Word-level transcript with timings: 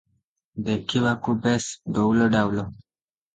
ଦେଖିବାକୁ 0.69 1.35
ବେଶ 1.43 1.93
ଡଉଲ 1.99 2.31
ଡାଉଲ। 2.39 2.67